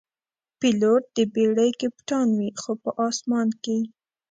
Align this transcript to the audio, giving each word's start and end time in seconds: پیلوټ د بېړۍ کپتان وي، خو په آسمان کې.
پیلوټ 0.59 1.03
د 1.15 1.17
بېړۍ 1.33 1.71
کپتان 1.81 2.27
وي، 2.37 2.49
خو 2.61 2.71
په 2.83 2.89
آسمان 3.07 3.47
کې. 3.63 3.77